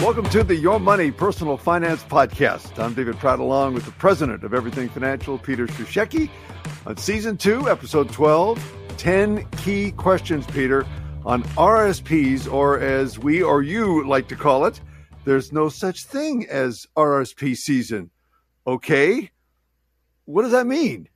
[0.00, 2.82] Welcome to the Your Money Personal Finance Podcast.
[2.82, 6.30] I'm David Pratt, along with the president of Everything Financial, Peter Shusheki,
[6.86, 10.86] on season two, episode 12 10 key questions, Peter,
[11.26, 14.80] on RSPs, or as we or you like to call it,
[15.26, 18.10] there's no such thing as RSP season.
[18.66, 19.30] Okay?
[20.24, 21.10] What does that mean?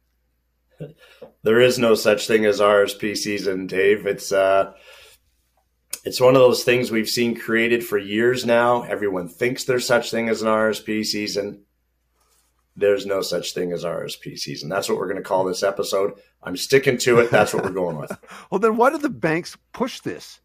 [1.42, 4.06] There is no such thing as RSP season, Dave.
[4.06, 4.74] It's uh
[6.04, 8.82] it's one of those things we've seen created for years now.
[8.82, 11.62] Everyone thinks there's such thing as an RSP season.
[12.76, 14.68] There's no such thing as RSP season.
[14.68, 16.12] That's what we're going to call this episode.
[16.42, 17.30] I'm sticking to it.
[17.30, 18.12] That's what we're going with.
[18.50, 20.40] well, then why do the banks push this?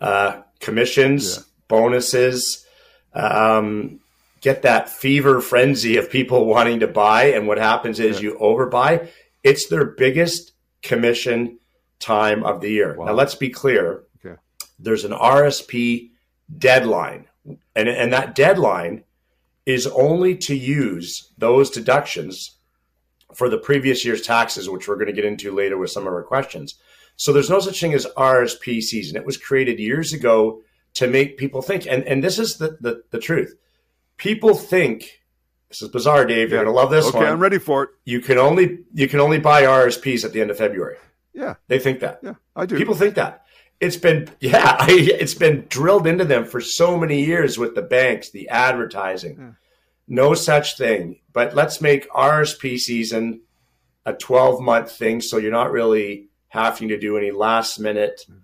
[0.00, 1.42] Uh, commissions, yeah.
[1.68, 2.66] bonuses,
[3.12, 4.00] um,
[4.40, 7.26] get that fever frenzy of people wanting to buy.
[7.26, 8.30] And what happens is yeah.
[8.30, 9.08] you overbuy.
[9.44, 11.59] It's their biggest commission
[12.00, 12.96] time of the year.
[12.96, 13.06] Wow.
[13.06, 14.04] Now, let's be clear.
[14.24, 14.36] Okay.
[14.78, 16.10] There's an RSP
[16.58, 17.26] deadline,
[17.76, 19.04] and, and that deadline
[19.66, 22.56] is only to use those deductions
[23.34, 26.12] for the previous year's taxes, which we're going to get into later with some of
[26.12, 26.74] our questions.
[27.16, 29.16] So there's no such thing as RSP season.
[29.16, 30.62] It was created years ago
[30.94, 33.54] to make people think, and, and this is the, the, the truth.
[34.16, 35.20] People think
[35.68, 36.50] this is bizarre, Dave.
[36.50, 37.28] You're gonna love this okay, one.
[37.28, 37.90] I'm ready for it.
[38.04, 40.96] You can only you can only buy RSPs at the end of February.
[41.32, 42.20] Yeah, they think that.
[42.22, 42.76] Yeah, I do.
[42.76, 43.44] People think that.
[43.80, 47.82] It's been yeah, I, it's been drilled into them for so many years with the
[47.82, 49.36] banks, the advertising.
[49.38, 49.50] Yeah.
[50.08, 51.20] No such thing.
[51.32, 53.42] But let's make RSP season
[54.04, 58.38] a 12 month thing, so you're not really having to do any last minute hmm.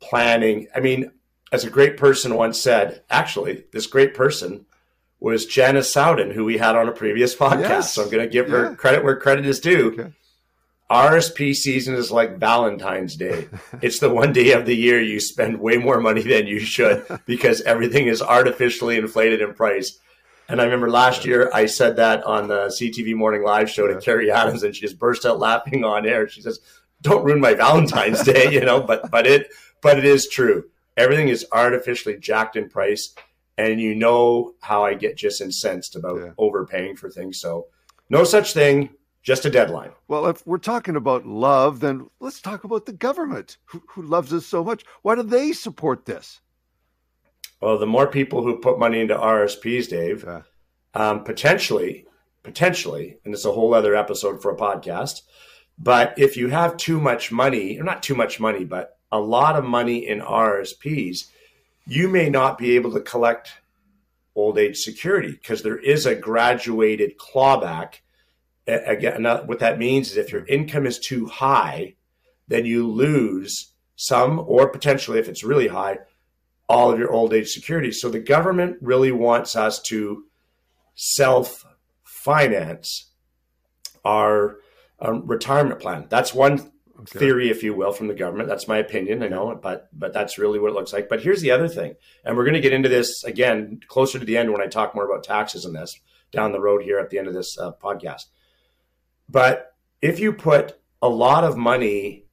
[0.00, 0.68] planning.
[0.74, 1.10] I mean,
[1.52, 4.66] as a great person once said, actually, this great person
[5.20, 7.60] was Janice Sowden, who we had on a previous podcast.
[7.60, 7.94] Yes.
[7.94, 8.56] So I'm going to give yeah.
[8.56, 9.92] her credit where credit is due.
[9.92, 10.12] Okay.
[10.90, 13.48] RSP season is like Valentine's Day.
[13.82, 17.04] it's the one day of the year you spend way more money than you should
[17.26, 19.98] because everything is artificially inflated in price.
[20.48, 24.00] And I remember last year I said that on the CTV Morning Live show to
[24.00, 26.28] Keri Adams, and she just burst out laughing on air.
[26.28, 26.60] She says,
[27.02, 28.80] "Don't ruin my Valentine's Day," you know.
[28.80, 29.48] But but it
[29.82, 30.66] but it is true.
[30.96, 33.12] Everything is artificially jacked in price,
[33.58, 36.30] and you know how I get just incensed about yeah.
[36.38, 37.40] overpaying for things.
[37.40, 37.66] So
[38.08, 38.90] no such thing
[39.26, 39.90] just a deadline.
[40.06, 44.32] Well, if we're talking about love, then let's talk about the government who, who loves
[44.32, 44.84] us so much.
[45.02, 46.40] Why do they support this?
[47.60, 50.42] Well, the more people who put money into RSPs, Dave, yeah.
[50.94, 52.06] um, potentially,
[52.44, 55.22] potentially, and it's a whole other episode for a podcast.
[55.76, 59.56] But if you have too much money, or not too much money, but a lot
[59.56, 61.24] of money in RSPs,
[61.84, 63.50] you may not be able to collect
[64.36, 67.94] old age security because there is a graduated clawback
[68.66, 71.94] again, what that means is if your income is too high,
[72.48, 75.98] then you lose some, or potentially, if it's really high,
[76.68, 77.92] all of your old age security.
[77.92, 80.24] So the government really wants us to
[80.94, 81.64] self
[82.04, 83.10] finance
[84.04, 84.58] our
[85.00, 86.06] um, retirement plan.
[86.08, 87.18] That's one okay.
[87.18, 88.48] theory, if you will, from the government.
[88.48, 89.22] That's my opinion.
[89.22, 91.08] I know, but but that's really what it looks like.
[91.08, 91.94] But here's the other thing,
[92.24, 94.94] and we're going to get into this again closer to the end when I talk
[94.94, 95.98] more about taxes and this
[96.32, 98.24] down the road here at the end of this uh, podcast.
[99.28, 102.24] But if you put a lot of money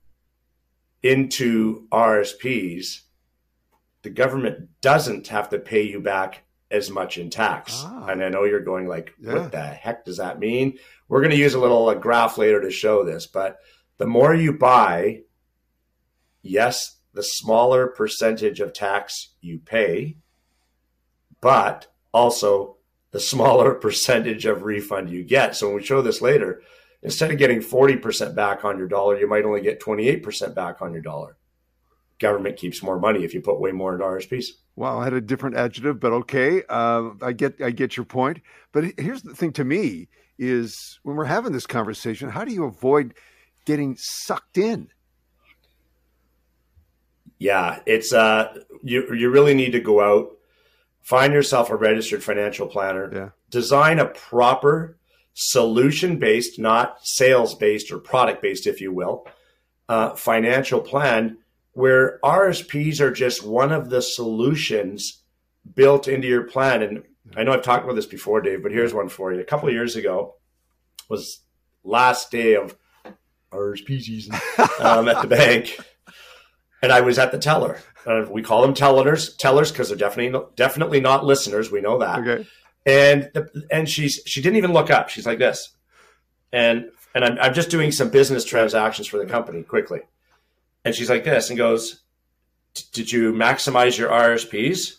[1.02, 3.02] into RSPs,
[4.04, 7.84] the government doesn't have to pay you back as much in tax.
[7.86, 8.08] Ah.
[8.08, 9.34] And I know you're going like, yeah.
[9.34, 10.78] what the heck does that mean?
[11.08, 13.60] We're going to use a little a graph later to show this, but
[13.98, 15.22] the more you buy,
[16.42, 20.18] yes, the smaller percentage of tax you pay,
[21.42, 22.78] but also
[23.12, 25.56] the smaller percentage of refund you get.
[25.56, 26.62] So when we show this later,
[27.04, 30.94] instead of getting 40% back on your dollar, you might only get 28% back on
[30.94, 31.38] your dollar.
[32.20, 34.46] Government keeps more money if you put way more into RSPs.
[34.76, 36.64] Wow, I had a different adjective, but okay.
[36.70, 38.42] Uh, I get I get your point.
[38.72, 40.08] But here's the thing to me
[40.40, 43.14] is when we're having this conversation, how do you avoid
[43.66, 44.90] getting sucked in?
[47.40, 50.38] Yeah, it's uh you you really need to go out,
[51.02, 53.30] find yourself a registered financial planner, yeah.
[53.50, 54.98] design a proper
[55.34, 59.28] solution based, not sales based or product based, if you will,
[59.90, 61.38] uh, financial plan
[61.72, 65.24] where RSPs are just one of the solutions
[65.74, 66.84] built into your plan.
[66.84, 67.04] And
[67.36, 69.40] I know I've talked about this before, Dave, but here's one for you.
[69.40, 70.36] A couple of years ago
[71.10, 71.40] was
[71.84, 72.78] last day of
[73.52, 74.36] RSP season
[74.80, 75.80] um, at the bank,
[76.82, 77.80] and I was at the teller.
[78.06, 81.72] Uh, we call them tellers, tellers because they're definitely definitely not listeners.
[81.72, 82.20] We know that.
[82.20, 82.48] Okay
[82.86, 85.10] and the, and she's she didn't even look up.
[85.10, 85.70] She's like this,
[86.52, 90.02] and and I'm I'm just doing some business transactions for the company quickly,
[90.86, 92.02] and she's like this and goes,
[92.92, 94.98] "Did you maximize your RSPs?"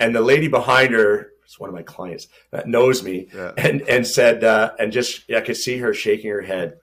[0.00, 3.52] and the lady behind her it's one of my clients that knows me yeah.
[3.56, 6.78] and and said uh, and just I could see her shaking her head,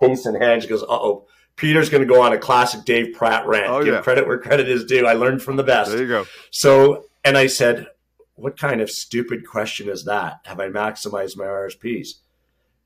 [0.00, 0.62] face in hand.
[0.62, 3.66] She goes, "Uh oh." Peter's going to go on a classic Dave Pratt rant.
[3.68, 4.00] Oh, Give yeah.
[4.00, 5.06] credit where credit is due.
[5.06, 5.90] I learned from the best.
[5.90, 6.24] There you go.
[6.52, 7.88] So, and I said,
[8.38, 10.40] what kind of stupid question is that?
[10.44, 12.08] Have I maximized my RSPs?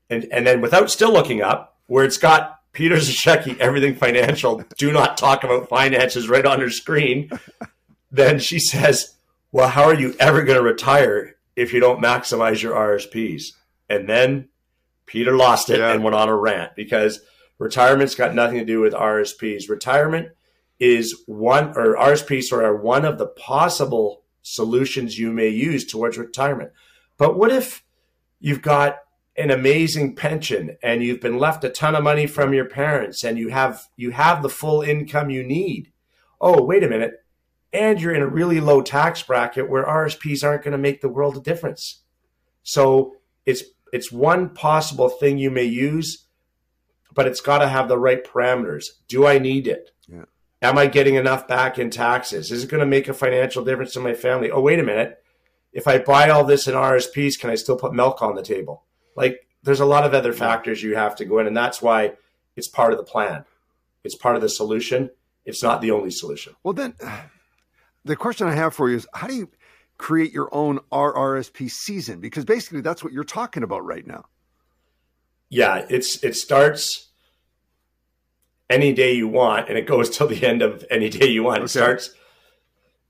[0.09, 4.91] And and then without still looking up, where it's got Peter Zashecki, everything financial, do
[4.91, 7.29] not talk about finances right on her screen.
[8.11, 9.15] then she says,
[9.51, 13.53] Well, how are you ever going to retire if you don't maximize your RSPs?
[13.89, 14.49] And then
[15.05, 15.93] Peter lost it yeah.
[15.93, 17.21] and went on a rant because
[17.59, 19.69] retirement's got nothing to do with RSPs.
[19.69, 20.29] Retirement
[20.79, 26.71] is one, or RSPs are one of the possible solutions you may use towards retirement.
[27.17, 27.83] But what if
[28.39, 28.97] you've got
[29.35, 33.39] an amazing pension and you've been left a ton of money from your parents and
[33.39, 35.91] you have you have the full income you need?
[36.39, 37.23] Oh, wait a minute.
[37.71, 41.09] And you're in a really low tax bracket where RSPs aren't going to make the
[41.09, 42.03] world a difference.
[42.61, 46.27] So it's it's one possible thing you may use,
[47.13, 48.85] but it's got to have the right parameters.
[49.07, 49.91] Do I need it?
[50.07, 50.25] Yeah.
[50.63, 52.49] Am I getting enough back in taxes?
[52.49, 54.49] Is it going to make a financial difference to my family?
[54.49, 55.21] Oh, wait a minute.
[55.73, 58.85] If I buy all this in RSPs, can I still put milk on the table?
[59.17, 62.13] Like, there's a lot of other factors you have to go in, and that's why
[62.55, 63.43] it's part of the plan.
[64.05, 65.09] It's part of the solution.
[65.45, 66.55] It's not the only solution.
[66.63, 66.95] Well, then,
[68.05, 69.49] the question I have for you is how do you
[69.97, 72.21] create your own RRSP season?
[72.21, 74.25] Because basically, that's what you're talking about right now.
[75.49, 77.09] Yeah, it's it starts
[78.73, 81.59] any day you want, and it goes till the end of any day you want.
[81.59, 81.65] Okay.
[81.65, 82.09] It starts.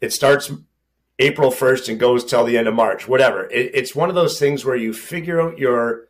[0.02, 0.52] It starts
[1.20, 3.08] April first and goes till the end of March.
[3.08, 3.46] Whatever.
[3.46, 6.08] It, it's one of those things where you figure out your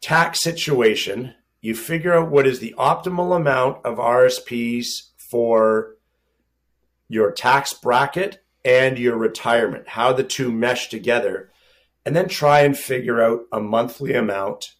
[0.00, 1.34] tax situation.
[1.60, 5.96] You figure out what is the optimal amount of RSPs for
[7.08, 11.50] your tax bracket and your retirement, how the two mesh together,
[12.04, 14.74] and then try and figure out a monthly amount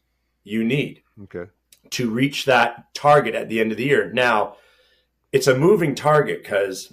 [0.44, 1.02] you need.
[1.24, 1.50] Okay
[1.90, 4.12] to reach that target at the end of the year.
[4.12, 4.56] Now,
[5.32, 6.92] it's a moving target because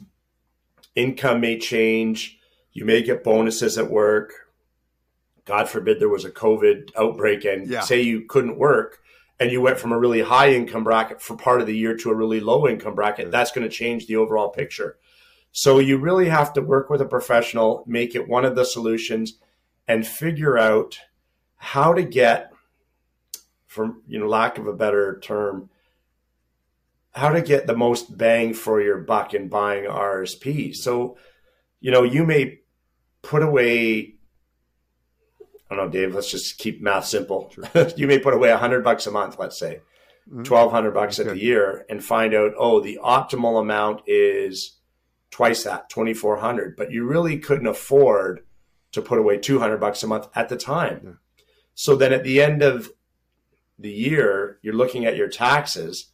[0.95, 2.39] income may change.
[2.71, 4.33] You may get bonuses at work.
[5.45, 7.81] God forbid there was a COVID outbreak and yeah.
[7.81, 8.99] say you couldn't work
[9.39, 12.09] and you went from a really high income bracket for part of the year to
[12.09, 13.31] a really low income bracket.
[13.31, 14.97] That's going to change the overall picture.
[15.51, 19.37] So you really have to work with a professional, make it one of the solutions,
[19.87, 20.99] and figure out
[21.57, 22.51] how to get
[23.75, 25.69] for you know lack of a better term,
[27.11, 30.73] how to get the most bang for your buck in buying RSP.
[30.73, 31.17] So,
[31.81, 32.59] you know, you may
[33.21, 34.15] put away.
[35.69, 36.15] I don't know, Dave.
[36.15, 37.51] Let's just keep math simple.
[37.53, 37.89] Sure.
[37.97, 39.81] you may put away a hundred bucks a month, let's say,
[40.29, 40.43] mm-hmm.
[40.43, 41.29] twelve hundred bucks okay.
[41.29, 44.79] at the year, and find out, oh, the optimal amount is
[45.31, 46.77] twice that, twenty four hundred.
[46.77, 48.45] But you really couldn't afford
[48.93, 51.01] to put away two hundred bucks a month at the time.
[51.03, 51.43] Yeah.
[51.73, 52.89] So then, at the end of
[53.77, 56.11] the year, you're looking at your taxes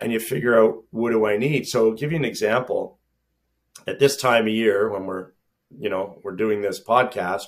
[0.00, 1.66] and you figure out what do I need.
[1.66, 2.98] So I'll give you an example.
[3.86, 5.28] At this time of year, when we're,
[5.78, 7.44] you know, we're doing this podcast,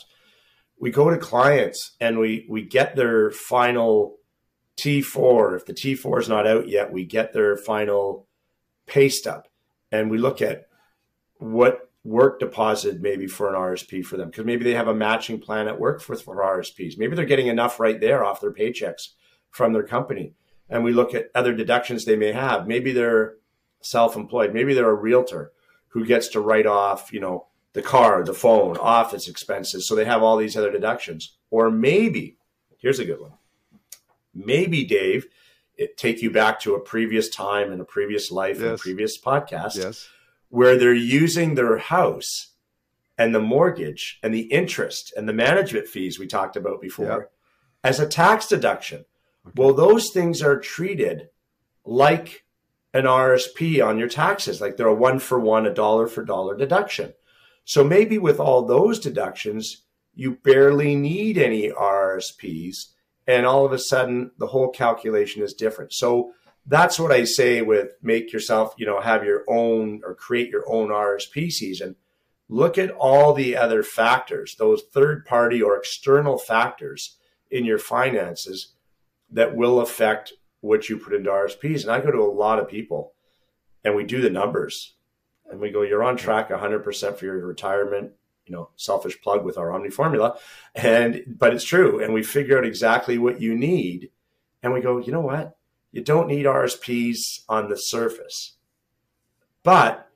[0.79, 4.17] we go to clients and we we get their final
[4.79, 5.56] T4.
[5.56, 8.26] If the T4 is not out yet, we get their final
[8.87, 9.47] pay stub
[9.90, 10.66] and we look at
[11.38, 15.38] what work deposited maybe for an RSP for them because maybe they have a matching
[15.38, 16.99] plan at work for, for RSPs.
[16.99, 19.09] Maybe they're getting enough right there off their paychecks
[19.52, 20.35] from their company.
[20.68, 22.66] And we look at other deductions they may have.
[22.66, 23.35] Maybe they're
[23.82, 24.52] self-employed.
[24.52, 25.52] Maybe they're a realtor
[25.88, 29.87] who gets to write off, you know, the car, the phone, office expenses.
[29.87, 31.37] So they have all these other deductions.
[31.50, 32.38] Or maybe,
[32.78, 33.32] here's a good one.
[34.35, 35.26] Maybe Dave,
[35.76, 38.62] it take you back to a previous time and a previous life yes.
[38.62, 40.09] and a previous podcast yes.
[40.49, 42.52] where they're using their house
[43.18, 47.32] and the mortgage and the interest and the management fees we talked about before yep.
[47.85, 49.04] as a tax deduction.
[49.56, 51.28] Well, those things are treated
[51.84, 52.44] like
[52.94, 56.56] an RSP on your taxes, like they're a one for one, a dollar for dollar
[56.56, 57.14] deduction.
[57.64, 59.82] So maybe with all those deductions,
[60.14, 62.92] you barely need any RSPs.
[63.26, 65.92] And all of a sudden, the whole calculation is different.
[65.92, 66.32] So
[66.66, 70.64] that's what I say with make yourself, you know, have your own or create your
[70.70, 71.96] own RSP season.
[72.49, 77.16] Look at all the other factors, those third party or external factors
[77.50, 78.75] in your finances
[79.33, 81.83] that will affect what you put into RSPs.
[81.83, 83.12] And I go to a lot of people
[83.85, 84.95] and we do the numbers
[85.51, 88.12] and we go, you're on track 100% for your retirement,
[88.47, 90.39] you know, selfish plug with our Omni formula.
[90.75, 92.03] And, but it's true.
[92.03, 94.11] And we figure out exactly what you need.
[94.62, 95.57] And we go, you know what?
[95.91, 98.55] You don't need RSPs on the surface,
[99.62, 100.09] but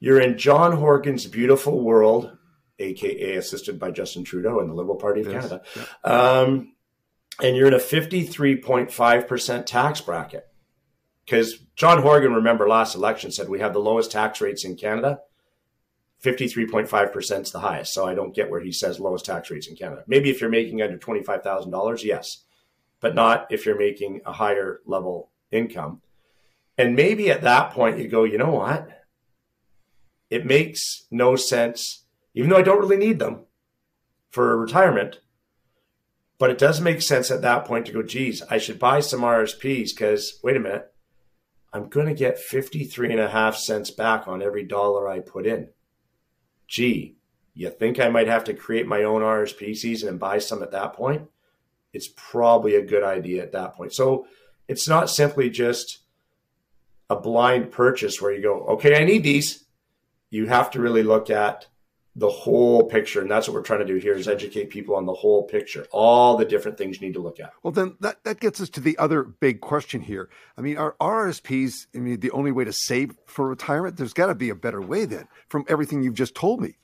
[0.00, 2.36] you're in John Horgan's beautiful world
[2.78, 5.48] aka assisted by Justin Trudeau and the Liberal Party of yes.
[5.48, 5.62] Canada.
[6.04, 6.74] Um,
[7.40, 10.46] and you're in a 53.5% tax bracket.
[11.24, 15.20] Because John Horgan, remember last election, said we have the lowest tax rates in Canada.
[16.22, 17.92] 53.5% is the highest.
[17.92, 20.04] So I don't get where he says lowest tax rates in Canada.
[20.06, 22.44] Maybe if you're making under $25,000, yes,
[23.00, 26.00] but not if you're making a higher level income.
[26.78, 28.88] And maybe at that point you go, you know what?
[30.30, 33.44] It makes no sense, even though I don't really need them
[34.30, 35.18] for retirement.
[36.42, 39.20] But it does make sense at that point to go, geez, I should buy some
[39.20, 40.92] RSPs because wait a minute,
[41.72, 45.46] I'm going to get 53 and a half cents back on every dollar I put
[45.46, 45.68] in.
[46.66, 47.14] Gee,
[47.54, 50.72] you think I might have to create my own RSP season and buy some at
[50.72, 51.28] that point?
[51.92, 53.94] It's probably a good idea at that point.
[53.94, 54.26] So
[54.66, 56.00] it's not simply just
[57.08, 59.64] a blind purchase where you go, okay, I need these.
[60.28, 61.68] You have to really look at
[62.14, 63.22] the whole picture.
[63.22, 65.86] And that's what we're trying to do here is educate people on the whole picture,
[65.90, 67.52] all the different things you need to look at.
[67.62, 70.28] Well, then that, that gets us to the other big question here.
[70.56, 73.96] I mean, are RSPs, I mean, the only way to save for retirement?
[73.96, 76.76] There's got to be a better way then from everything you've just told me.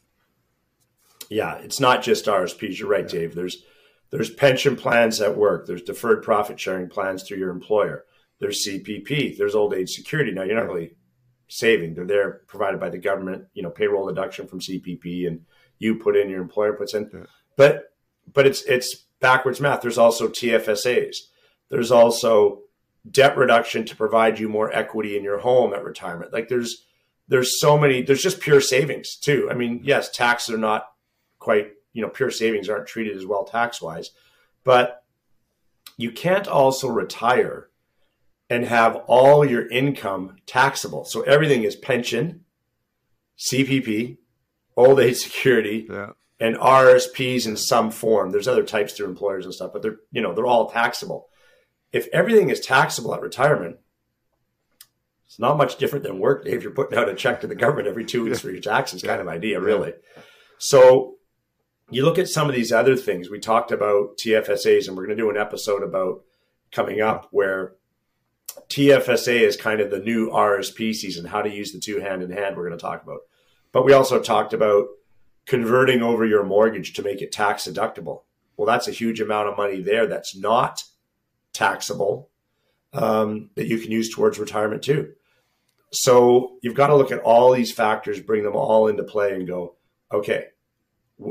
[1.29, 2.79] Yeah, it's not just RSPs.
[2.79, 3.21] You're right, yeah.
[3.21, 3.35] Dave.
[3.35, 3.63] There's,
[4.11, 5.67] there's pension plans at work.
[5.67, 8.07] There's deferred profit sharing plans through your employer.
[8.41, 9.37] There's CPP.
[9.37, 10.33] There's old age security.
[10.33, 10.93] Now, you're not really
[11.49, 11.95] saving.
[11.95, 15.45] They're there provided by the government, you know, payroll deduction from CPP and
[15.79, 17.11] you put in, your employer puts in.
[17.13, 17.25] Yeah.
[17.57, 17.93] But
[18.33, 19.81] but it's it's backwards math.
[19.81, 21.17] There's also TFSAs.
[21.71, 22.63] There's also
[23.11, 26.33] debt reduction to provide you more equity in your home at retirement.
[26.33, 26.85] Like there's
[27.29, 29.49] there's so many there's just pure savings too.
[29.51, 30.87] I mean, yes, taxes are not
[31.39, 34.11] quite, you know, pure savings aren't treated as well tax wise,
[34.65, 35.05] but
[35.97, 37.68] you can't also retire
[38.51, 41.05] and have all your income taxable.
[41.05, 42.45] So everything is pension,
[43.39, 44.19] CPP,
[44.77, 46.11] old age security, yeah.
[46.41, 48.31] and RSPs in some form.
[48.31, 51.29] There's other types through employers and stuff, but they're you know they're all taxable.
[51.93, 53.77] If everything is taxable at retirement,
[55.27, 56.45] it's not much different than work.
[56.47, 59.03] If you're putting out a check to the government every two weeks for your taxes,
[59.03, 59.93] kind of idea, really.
[60.59, 61.17] So
[61.91, 63.31] you look at some of these other things.
[63.31, 66.23] We talked about TFSAs, and we're going to do an episode about
[66.73, 67.75] coming up where
[68.69, 72.31] TFSA is kind of the new RSP season, how to use the two hand in
[72.31, 73.21] hand, we're going to talk about.
[73.73, 74.89] But we also talked about
[75.47, 78.23] converting over your mortgage to make it tax deductible.
[78.57, 80.85] Well, that's a huge amount of money there that's not
[81.53, 82.29] taxable
[82.93, 85.13] um, that you can use towards retirement too.
[85.91, 89.47] So you've got to look at all these factors, bring them all into play, and
[89.47, 89.77] go,
[90.13, 90.47] okay,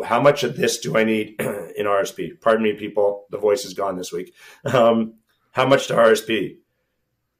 [0.03, 2.41] how much of this do I need in RSP?
[2.41, 4.33] Pardon me, people, the voice is gone this week.
[4.65, 5.15] Um,
[5.51, 6.57] how much to RSP?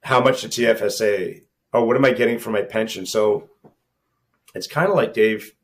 [0.02, 1.42] How much to TFSA?
[1.72, 3.06] Oh, what am I getting for my pension?
[3.06, 3.50] So
[4.54, 5.54] it's kind of like Dave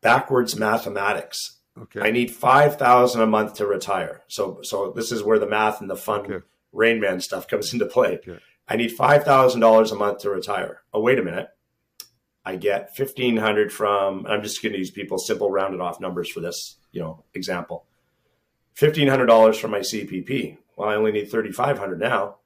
[0.00, 1.58] backwards mathematics.
[1.78, 2.00] Okay.
[2.00, 4.22] I need five thousand a month to retire.
[4.28, 6.44] So so this is where the math and the fun okay.
[6.72, 8.16] Rain Man stuff comes into play.
[8.16, 8.38] Okay.
[8.68, 10.82] I need five thousand dollars a month to retire.
[10.92, 11.48] Oh, wait a minute.
[12.44, 14.26] I get fifteen hundred from.
[14.26, 17.86] I'm just going to use people's simple rounded off numbers for this, you know, example.
[18.74, 20.58] Fifteen hundred dollars from my CPP.
[20.76, 22.36] Well, I only need thirty five hundred now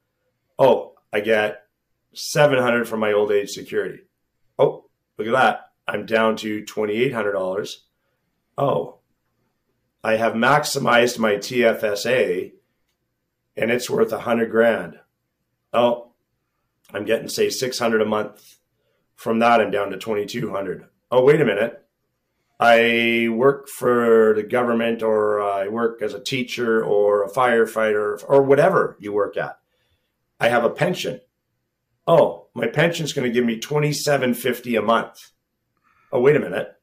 [0.57, 1.63] oh, I get
[2.13, 4.03] 700 from my old age security.
[4.57, 4.85] Oh,
[5.17, 5.71] look at that.
[5.87, 7.75] I'm down to $2,800.
[8.57, 8.97] Oh,
[10.03, 12.53] I have maximized my TFSA
[13.55, 14.99] and it's worth a hundred grand.
[15.73, 16.11] Oh,
[16.93, 18.59] I'm getting say 600 a month.
[19.15, 20.85] From that, I'm down to 2,200.
[21.11, 21.83] Oh, wait a minute.
[22.59, 28.41] I work for the government or I work as a teacher or a firefighter or
[28.41, 29.59] whatever you work at.
[30.39, 31.21] I have a pension.
[32.05, 35.31] Oh, my pension's going to give me twenty seven fifty a month.
[36.11, 36.73] Oh, wait a minute.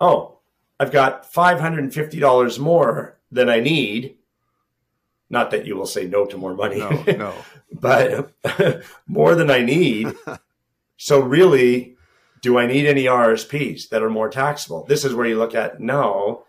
[0.00, 0.38] Oh,
[0.78, 4.16] I've got five hundred and fifty dollars more than I need.
[5.30, 6.78] Not that you will say no to more money.
[6.78, 7.34] No, no.
[7.72, 8.32] but
[9.06, 10.14] more than I need.
[10.96, 11.96] so really,
[12.40, 14.84] do I need any RSPs that are more taxable?
[14.84, 16.44] This is where you look at no.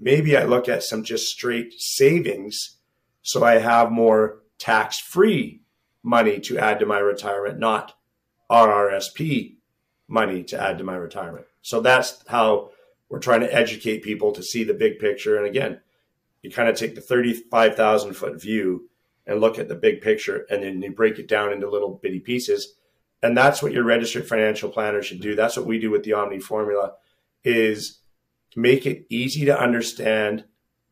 [0.00, 2.78] Maybe I look at some just straight savings
[3.28, 5.60] so I have more tax free
[6.02, 7.94] money to add to my retirement, not
[8.50, 9.56] RRSP
[10.08, 11.46] money to add to my retirement.
[11.62, 12.70] So that's how
[13.08, 15.36] we're trying to educate people to see the big picture.
[15.36, 15.80] And again,
[16.42, 18.88] you kind of take the 35,000 foot view
[19.26, 22.20] and look at the big picture and then you break it down into little bitty
[22.20, 22.74] pieces.
[23.22, 25.34] And that's what your registered financial planner should do.
[25.34, 26.94] That's what we do with the Omni formula
[27.44, 27.98] is
[28.56, 30.44] make it easy to understand,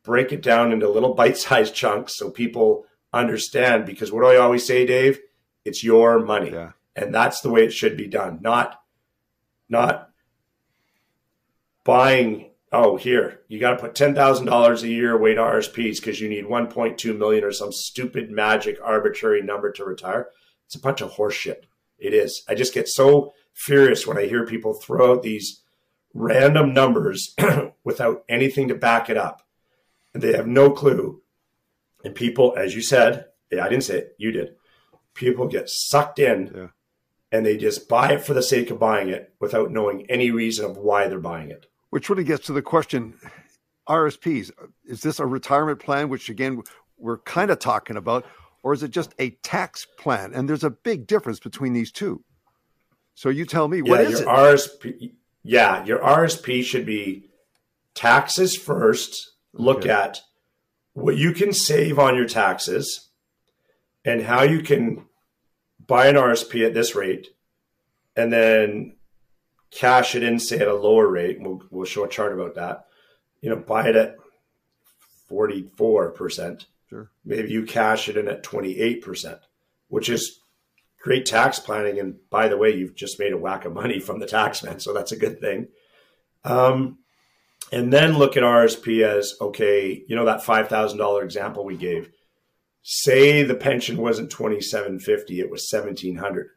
[0.02, 2.84] break it down into little bite-sized chunks so people
[3.20, 5.20] understand because what do I always say, Dave?
[5.64, 6.50] It's your money.
[6.50, 6.72] Yeah.
[6.94, 8.38] And that's the way it should be done.
[8.40, 8.80] Not
[9.68, 10.10] not
[11.84, 16.28] buying oh here you got to put $10,000 a year away to RSPs because you
[16.28, 20.28] need 1.2 million or some stupid magic arbitrary number to retire.
[20.66, 21.64] It's a bunch of horseshit.
[21.98, 22.42] It is.
[22.48, 25.62] I just get so furious when I hear people throw out these
[26.12, 27.34] random numbers
[27.84, 29.42] without anything to back it up.
[30.12, 31.22] And they have no clue.
[32.06, 34.54] And people, as you said, yeah, I didn't say it, you did.
[35.14, 36.66] People get sucked in yeah.
[37.32, 40.64] and they just buy it for the sake of buying it without knowing any reason
[40.64, 41.66] of why they're buying it.
[41.90, 43.14] Which really gets to the question
[43.88, 44.52] RSPs,
[44.84, 46.62] is this a retirement plan, which again,
[46.96, 48.24] we're kind of talking about,
[48.62, 50.32] or is it just a tax plan?
[50.32, 52.22] And there's a big difference between these two.
[53.14, 54.32] So you tell me, what yeah, is your it?
[54.32, 57.30] RSP, yeah, your RSP should be
[57.96, 59.32] taxes first.
[59.52, 59.90] Look okay.
[59.90, 60.20] at
[60.96, 63.10] what you can save on your taxes
[64.02, 65.04] and how you can
[65.86, 67.28] buy an RSP at this rate
[68.16, 68.96] and then
[69.70, 71.38] cash it in, say at a lower rate.
[71.38, 72.86] We'll, we'll show a chart about that.
[73.42, 74.16] You know, buy it at
[75.30, 76.64] 44%.
[76.88, 77.10] Sure.
[77.26, 79.38] Maybe you cash it in at 28%,
[79.88, 80.40] which is
[81.02, 82.00] great tax planning.
[82.00, 84.80] And by the way, you've just made a whack of money from the tax man.
[84.80, 85.68] So that's a good thing.
[86.42, 87.00] Um,
[87.72, 92.10] and then look at RSP as okay, you know, that $5,000 example we gave.
[92.82, 96.50] Say the pension wasn't 2750, it was 1700.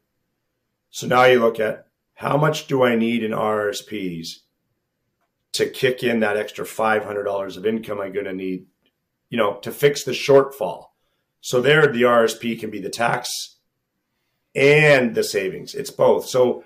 [0.91, 4.27] So now you look at how much do I need in RSPs
[5.53, 8.67] to kick in that extra $500 of income I'm going to need,
[9.29, 10.87] you know, to fix the shortfall.
[11.41, 13.57] So there, the RSP can be the tax
[14.53, 15.73] and the savings.
[15.73, 16.27] It's both.
[16.27, 16.63] So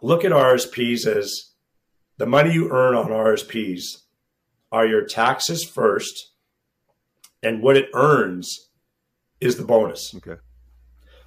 [0.00, 1.52] look at RSPs as
[2.18, 4.02] the money you earn on RSPs
[4.70, 6.32] are your taxes first,
[7.42, 8.68] and what it earns
[9.40, 10.14] is the bonus.
[10.16, 10.40] Okay.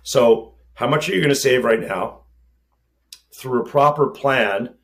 [0.04, 2.22] So how much are you going to save right now?
[3.42, 4.76] through a proper plan,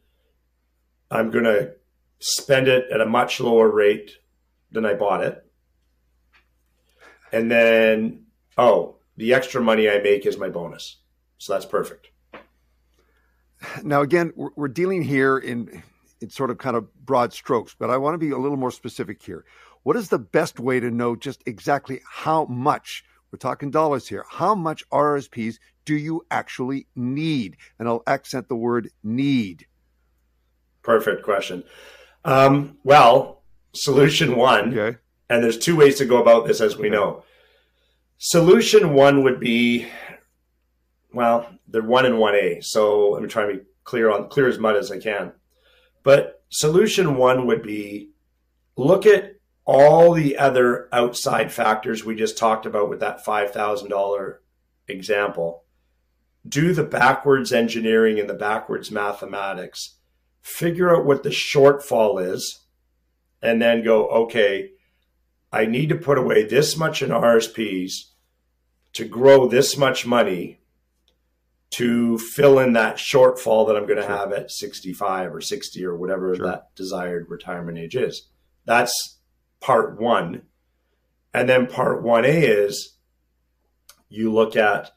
[1.12, 1.73] I'm going to
[2.19, 4.12] spend it at a much lower rate
[4.71, 5.45] than I bought it.
[7.31, 8.25] And then,
[8.58, 10.97] oh, the extra money I make is my bonus.
[11.38, 12.10] So that's perfect.
[13.84, 15.84] Now, again, we're dealing here in,
[16.21, 18.71] in sort of kind of broad strokes, but I want to be a little more
[18.71, 19.45] specific here.
[19.84, 24.25] What is the best way to know just exactly how much we're talking dollars here.
[24.30, 27.58] How much RSPs do you actually need?
[27.80, 29.65] And I'll accent the word need.
[30.82, 31.63] Perfect question.
[32.23, 33.41] Um, well,
[33.73, 34.97] solution one, okay.
[35.30, 37.23] and there's two ways to go about this, as we know.
[38.17, 39.88] Solution one would be,
[41.13, 42.60] well, they're one and one A.
[42.62, 45.34] So let me try to be clear on clear as mud as I can.
[46.07, 48.11] But solution one would be
[48.77, 54.35] look at all the other outside factors we just talked about with that $5,000
[54.87, 55.65] example,
[56.47, 59.97] do the backwards engineering and the backwards mathematics,
[60.41, 62.61] figure out what the shortfall is,
[63.41, 64.69] and then go, okay,
[65.51, 68.13] I need to put away this much in RSPs
[68.93, 70.61] to grow this much money
[71.69, 74.17] to fill in that shortfall that I'm going to sure.
[74.17, 76.45] have at 65 or 60 or whatever sure.
[76.45, 78.30] that desired retirement age is.
[78.65, 79.19] That's
[79.60, 80.43] part one.
[81.34, 82.97] And then part 1A is
[84.10, 84.91] you look at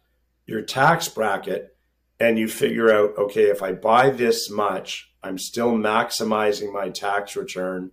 [0.46, 1.76] your tax bracket
[2.18, 7.37] and you figure out okay, if I buy this much, I'm still maximizing my tax
[7.37, 7.90] return.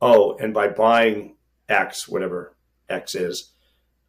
[0.00, 1.36] Oh, and by buying
[1.68, 2.56] X, whatever
[2.88, 3.52] X is,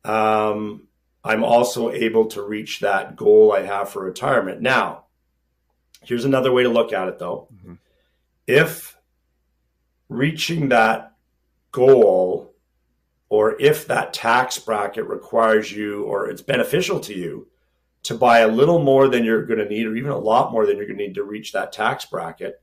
[0.03, 0.87] um,
[1.25, 4.61] I'm also able to reach that goal I have for retirement.
[4.61, 5.05] Now,
[6.03, 7.47] here's another way to look at it though.
[7.51, 7.73] Mm-hmm.
[8.45, 8.95] If
[10.07, 11.13] reaching that
[11.71, 12.53] goal
[13.29, 17.47] or if that tax bracket requires you or it's beneficial to you
[18.03, 20.67] to buy a little more than you're going to need or even a lot more
[20.67, 22.61] than you're going to need to reach that tax bracket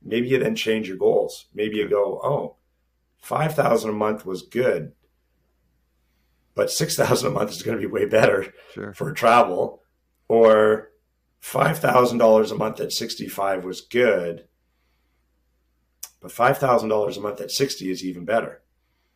[0.00, 2.56] maybe you then change your goals maybe you go oh
[3.18, 4.92] 5000 a month was good
[6.58, 8.92] but 6000 a month is going to be way better sure.
[8.92, 9.82] for travel
[10.28, 10.90] or
[11.42, 14.44] $5000 a month at 65 was good
[16.20, 18.62] but five thousand dollars a month at sixty is even better.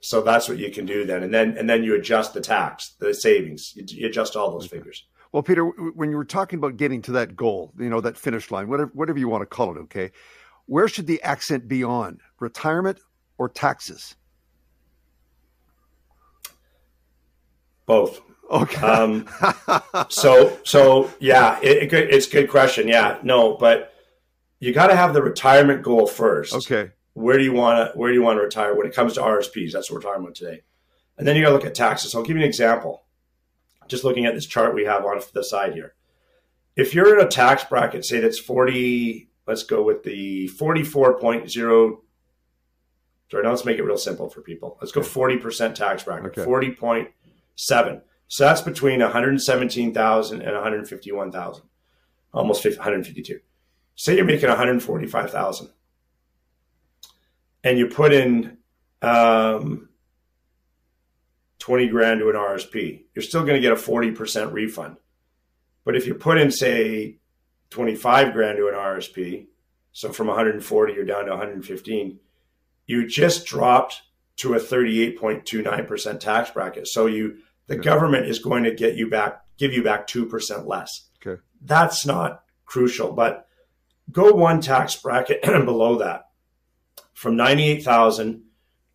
[0.01, 2.95] So that's what you can do then, and then and then you adjust the tax,
[2.99, 3.75] the savings.
[3.77, 5.07] You, you adjust all those figures.
[5.33, 8.51] Well, Peter, when you were talking about getting to that goal, you know that finish
[8.51, 10.11] line, whatever whatever you want to call it, okay,
[10.67, 12.19] where should the accent be on?
[12.39, 13.01] Retirement
[13.39, 14.17] or taxes?
[17.93, 18.21] Both.
[18.51, 18.81] Okay.
[18.81, 19.29] Um,
[20.09, 22.89] so so yeah, it, it, it's a good question.
[22.89, 23.93] Yeah, no, but
[24.61, 26.55] you got to have the retirement goal first.
[26.55, 26.91] Okay.
[27.15, 29.21] Where do you want to Where do you want to retire when it comes to
[29.21, 29.73] RSPs?
[29.73, 30.63] That's what we're talking about today.
[31.19, 32.13] And then you got to look at taxes.
[32.13, 33.05] So I'll give you an example.
[33.89, 35.95] Just looking at this chart we have on the side here.
[36.77, 41.99] If you're in a tax bracket, say that's forty let's go with the 44.0.
[43.31, 44.77] Sorry, now let's make it real simple for people.
[44.81, 46.77] Let's go 40% tax bracket, Forty okay.
[47.59, 48.03] 40.7.
[48.29, 51.65] So that's between 117,000 and 151,000,
[52.33, 53.41] almost 152.
[53.95, 55.69] Say you're making 145,000
[57.65, 58.59] and you put in
[59.01, 59.89] um,
[61.59, 64.97] 20 grand to an RSP, you're still going to get a 40% refund.
[65.85, 67.19] But if you put in, say,
[67.71, 69.47] 25 grand to an RSP,
[69.93, 72.19] so from 140 you're down to 115,
[72.87, 74.03] you just dropped
[74.37, 76.89] to a 38.29% tax bracket.
[76.89, 77.85] So you the okay.
[77.85, 81.09] government is going to get you back give you back 2% less.
[81.25, 81.41] Okay.
[81.61, 83.47] That's not crucial, but
[84.11, 86.29] go one tax bracket and below that.
[87.15, 88.43] From 98,000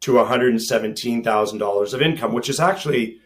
[0.01, 3.19] to $117,000 of income, which is actually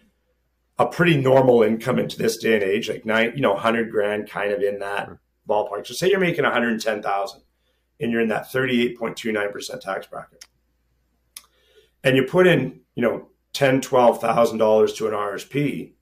[0.78, 4.30] a pretty normal income into this day and age, like nine, you know, 100 grand
[4.30, 5.10] kind of in that
[5.48, 5.88] ballpark.
[5.88, 7.42] So say you're making 110,000
[8.00, 10.46] and you're in that 38.29% tax bracket.
[12.04, 15.94] And you put in, you know, ten, twelve thousand dollars to an RSP,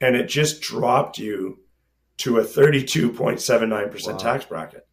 [0.00, 1.60] and it just dropped you
[2.18, 4.16] to a 32.79% wow.
[4.16, 4.86] tax bracket.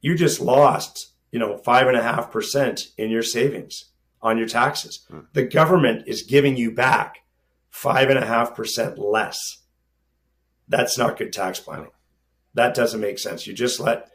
[0.00, 3.90] You just lost, you know, five and a half percent in your savings
[4.22, 5.04] on your taxes.
[5.08, 5.20] Hmm.
[5.32, 7.18] The government is giving you back
[7.70, 9.38] five and a half percent less.
[10.68, 11.90] That's not good tax planning.
[12.54, 13.46] That doesn't make sense.
[13.46, 14.10] You just let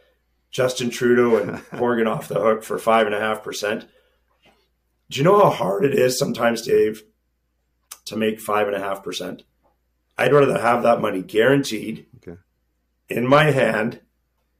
[0.49, 3.87] Justin Trudeau and Horgan off the hook for five and a half percent.
[5.11, 7.03] Do you know how hard it is sometimes, Dave,
[8.05, 9.43] to make five and a half percent?
[10.17, 12.39] I'd rather have that money guaranteed okay.
[13.09, 13.99] in my hand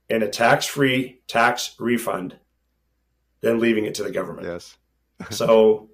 [0.10, 2.38] in a tax free tax refund
[3.40, 4.46] than leaving it to the government.
[4.46, 4.76] Yes.
[5.30, 5.90] so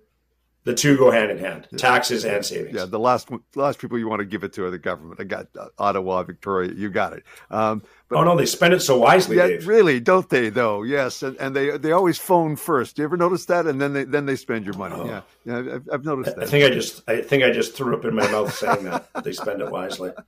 [0.67, 2.75] the two go hand in hand taxes and savings.
[2.75, 5.19] Yeah the last last people you want to give it to are the government.
[5.19, 7.23] I got uh, ottawa victoria you got it.
[7.49, 9.65] Um, but, oh no they spend it so wisely yeah, Dave.
[9.65, 10.84] really don't they though?
[10.84, 12.97] Yes and, and they they always phone first.
[12.97, 13.65] Do you ever notice that?
[13.65, 14.95] And then they then they spend your money.
[14.97, 15.06] Oh.
[15.06, 17.95] yeah yeah I've, I've, noticed that i think i just i think i just threw
[17.95, 19.08] up in my mouth saying that.
[19.23, 20.12] They spend it wisely.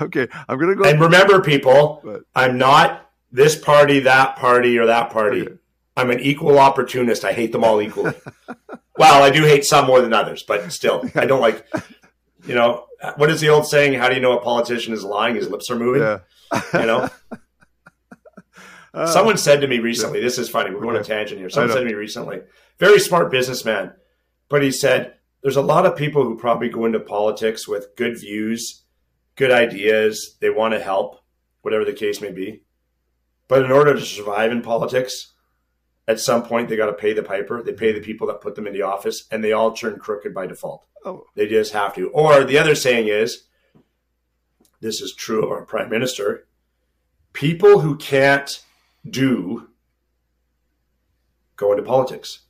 [0.00, 4.86] Okay i'm gonna go and remember people but, i'm not this party that party or
[4.86, 5.42] that party.
[5.42, 5.54] Okay.
[5.98, 7.24] I'm an equal opportunist.
[7.24, 8.14] I hate them all equally.
[8.96, 11.66] well, I do hate some more than others, but still, I don't like.
[12.46, 13.94] You know, what is the old saying?
[13.94, 15.34] How do you know a politician is lying?
[15.34, 16.02] His lips are moving.
[16.02, 16.20] Yeah.
[16.74, 17.10] you know.
[18.94, 20.18] Uh, Someone said to me recently.
[20.18, 20.24] Yeah.
[20.24, 20.70] This is funny.
[20.70, 21.12] We're going okay.
[21.12, 21.50] a tangent here.
[21.50, 22.40] Someone said to me recently,
[22.78, 23.92] very smart businessman,
[24.48, 28.18] but he said there's a lot of people who probably go into politics with good
[28.18, 28.84] views,
[29.36, 30.36] good ideas.
[30.40, 31.20] They want to help,
[31.62, 32.62] whatever the case may be.
[33.46, 35.32] But in order to survive in politics,
[36.08, 37.62] at some point they got to pay the piper.
[37.62, 40.34] They pay the people that put them in the office, and they all turn crooked
[40.34, 40.86] by default.
[41.04, 41.26] Oh.
[41.36, 42.08] They just have to.
[42.10, 43.44] Or the other saying is,
[44.80, 46.48] this is true of our prime minister:
[47.32, 48.64] people who can't
[49.08, 49.68] do
[51.56, 52.40] go into politics.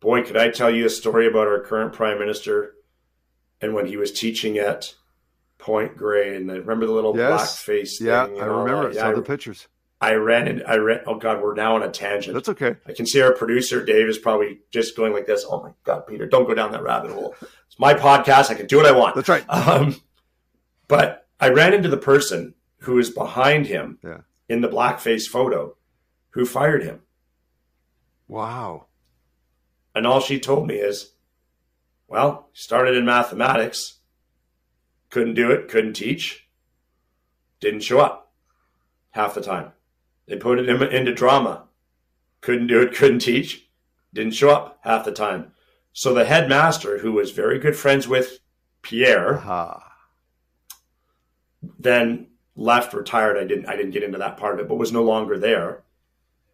[0.00, 2.74] Boy, could I tell you a story about our current prime minister
[3.60, 4.94] and when he was teaching at
[5.58, 7.28] Point Grey, and i remember the little yes.
[7.28, 8.00] black face.
[8.00, 8.92] Yeah, I remember.
[8.92, 9.66] Yeah, Saw the pictures.
[10.00, 11.00] I ran and I ran.
[11.06, 12.34] Oh God, we're now on a tangent.
[12.34, 12.76] That's okay.
[12.86, 15.44] I can see our producer Dave is probably just going like this.
[15.48, 17.34] Oh my God, Peter, don't go down that rabbit hole.
[17.40, 18.50] It's my podcast.
[18.50, 19.14] I can do what I want.
[19.14, 19.44] That's right.
[19.48, 19.96] Um,
[20.86, 24.20] but I ran into the person who is behind him yeah.
[24.48, 25.76] in the blackface photo,
[26.30, 27.00] who fired him.
[28.28, 28.86] Wow.
[29.94, 31.12] And all she told me is,
[32.06, 33.98] well, started in mathematics,
[35.10, 36.48] couldn't do it, couldn't teach,
[37.60, 38.32] didn't show up
[39.10, 39.72] half the time.
[40.26, 41.64] They put him into drama.
[42.40, 43.68] Couldn't do it, couldn't teach,
[44.12, 45.52] didn't show up half the time.
[45.92, 48.40] So the headmaster, who was very good friends with
[48.82, 49.78] Pierre, uh-huh.
[51.78, 53.38] then left, retired.
[53.38, 55.84] I didn't I didn't get into that part of it, but was no longer there.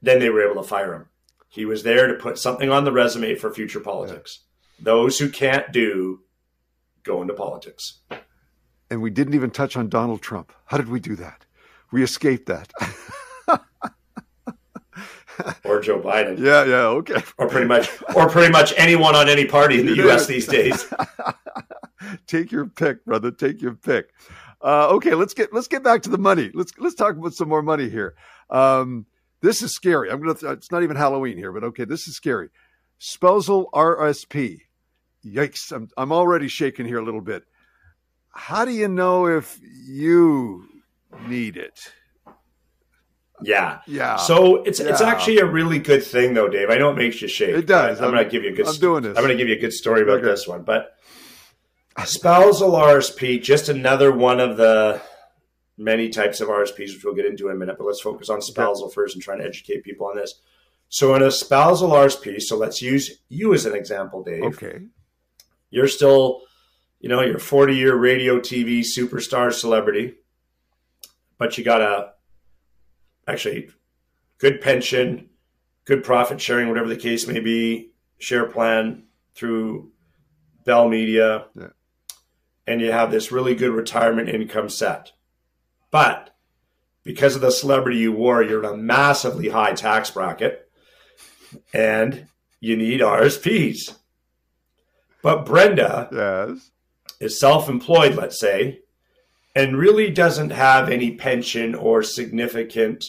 [0.01, 1.07] Then they were able to fire him.
[1.49, 4.41] He was there to put something on the resume for future politics.
[4.79, 4.85] Yeah.
[4.85, 6.21] Those who can't do
[7.03, 8.01] go into politics.
[8.91, 10.53] And we didn't even touch on Donald Trump.
[10.67, 11.47] How did we do that?
[11.91, 12.73] We escaped that.
[15.65, 16.39] or Joe Biden.
[16.39, 17.23] Yeah, yeah, okay.
[17.39, 20.27] Or pretty much, or pretty much anyone on any party in the U.S.
[20.27, 20.93] these days.
[22.27, 23.31] Take your pick, brother.
[23.31, 24.13] Take your pick.
[24.61, 26.51] Uh, okay, let's get let's get back to the money.
[26.55, 28.15] Let's let's talk about some more money here.
[28.51, 29.07] Um,
[29.41, 30.11] this is scary.
[30.11, 30.35] I'm gonna.
[30.35, 32.49] Th- it's not even Halloween here, but okay, this is scary.
[32.99, 34.61] Spousal RSP.
[35.25, 35.73] Yikes!
[35.73, 37.45] I'm I'm already shaking here a little bit.
[38.31, 40.65] How do you know if you
[41.27, 41.93] need it?
[43.45, 43.81] Yeah.
[43.87, 44.17] Yeah.
[44.17, 44.91] So it's yeah.
[44.91, 46.71] it's actually a really good thing though, Dave.
[46.71, 47.55] I know it makes you shake.
[47.55, 47.99] It does.
[47.99, 49.17] I'm, I'm going to give you a good I'm doing this.
[49.17, 50.27] I'm to give you a good story about okay.
[50.27, 50.63] this one.
[50.63, 50.97] But
[52.05, 55.01] spousal RSP, just another one of the
[55.79, 58.41] many types of RSPs, which we'll get into in a minute, but let's focus on
[58.41, 58.95] spousal okay.
[58.95, 60.41] first and trying to educate people on this.
[60.89, 64.45] So in a spousal RSP, so let's use you as an example, Dave.
[64.45, 64.81] Okay.
[65.71, 66.43] You're still,
[67.01, 70.15] you know, you're 40 year radio, TV superstar celebrity,
[71.39, 72.13] but you got a
[73.27, 73.71] actually
[74.39, 75.31] good pension,
[75.85, 79.05] good profit sharing, whatever the case may be, share plan
[79.35, 79.91] through
[80.65, 81.47] Bell Media.
[81.55, 81.69] Yeah
[82.67, 85.13] and you have this really good retirement income set.
[85.91, 86.35] But
[87.03, 90.71] because of the celebrity you wore, you're in a massively high tax bracket
[91.75, 92.27] and
[92.61, 93.97] you need RSPs.
[95.23, 96.71] But Brenda yes.
[97.21, 98.81] is self employed, let's say,
[99.55, 103.05] and really doesn't have any pension or significant,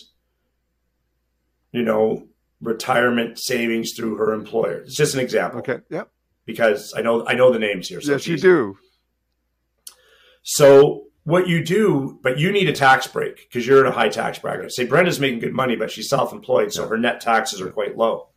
[1.72, 2.28] you know,
[2.62, 4.80] retirement savings through her employer.
[4.80, 5.60] It's just an example.
[5.60, 5.80] Okay.
[5.90, 6.10] Yep.
[6.46, 8.02] Because I know I know the names here.
[8.02, 8.78] So yes, you do.
[10.44, 14.10] So what you do, but you need a tax break because you're in a high
[14.10, 14.74] tax bracket.
[14.74, 18.28] Say Brenda's making good money, but she's self-employed, so her net taxes are quite low.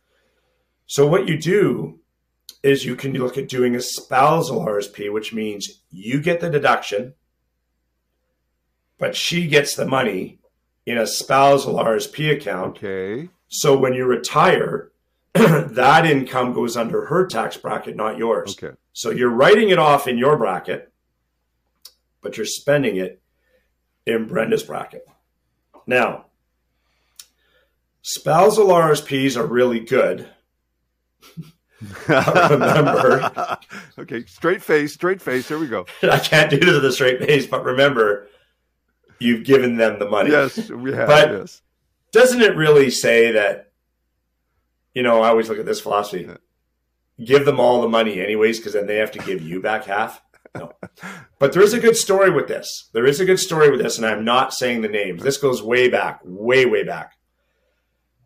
[0.85, 1.99] So what you do
[2.63, 7.13] is you can look at doing a spousal RSP, which means you get the deduction,
[8.97, 10.39] but she gets the money
[10.85, 12.77] in a spousal RSP account.
[12.77, 13.29] Okay.
[13.49, 14.91] So when you retire,
[15.33, 18.57] that income goes under her tax bracket, not yours.
[18.61, 18.75] Okay.
[18.93, 20.91] So you're writing it off in your bracket
[22.27, 23.21] but you're spending it
[24.05, 25.07] in Brenda's bracket.
[25.85, 26.25] Now,
[28.01, 30.27] spousal RSPs are really good.
[32.09, 33.57] remember.
[33.97, 35.47] okay, straight face, straight face.
[35.47, 35.85] Here we go.
[36.03, 38.27] I can't do this with a straight face, but remember,
[39.19, 40.31] you've given them the money.
[40.31, 41.07] Yes, we have.
[41.07, 41.61] But yes.
[42.11, 43.71] doesn't it really say that?
[44.93, 46.37] You know, I always look at this philosophy: yeah.
[47.23, 50.21] give them all the money, anyways, because then they have to give you back half.
[50.55, 50.71] No.
[51.39, 52.89] But there is a good story with this.
[52.93, 55.21] There is a good story with this, and I'm not saying the names.
[55.21, 57.13] This goes way back, way, way back.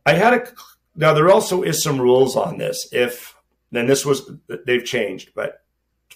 [0.06, 0.48] I had a
[0.96, 2.88] now there also is some rules on this.
[2.92, 3.36] If
[3.72, 4.30] then this was
[4.66, 5.64] they've changed, but